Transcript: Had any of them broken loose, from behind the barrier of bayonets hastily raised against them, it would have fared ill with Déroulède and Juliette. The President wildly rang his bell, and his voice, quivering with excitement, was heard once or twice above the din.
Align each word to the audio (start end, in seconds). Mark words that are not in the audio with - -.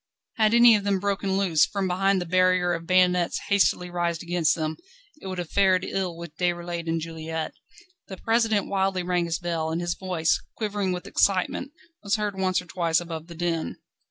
Had 0.37 0.55
any 0.55 0.75
of 0.75 0.83
them 0.83 0.99
broken 0.99 1.37
loose, 1.37 1.67
from 1.67 1.87
behind 1.87 2.19
the 2.19 2.25
barrier 2.25 2.73
of 2.73 2.87
bayonets 2.87 3.37
hastily 3.49 3.91
raised 3.91 4.23
against 4.23 4.55
them, 4.55 4.77
it 5.21 5.27
would 5.27 5.37
have 5.37 5.51
fared 5.51 5.85
ill 5.85 6.17
with 6.17 6.35
Déroulède 6.37 6.87
and 6.87 6.99
Juliette. 6.99 7.53
The 8.07 8.17
President 8.17 8.65
wildly 8.65 9.03
rang 9.03 9.25
his 9.25 9.37
bell, 9.37 9.69
and 9.69 9.79
his 9.79 9.93
voice, 9.93 10.41
quivering 10.57 10.91
with 10.91 11.05
excitement, 11.05 11.73
was 12.01 12.15
heard 12.15 12.35
once 12.35 12.63
or 12.63 12.65
twice 12.65 12.99
above 12.99 13.27
the 13.27 13.35
din. 13.35 13.77